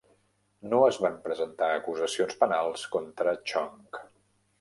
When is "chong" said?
3.53-3.77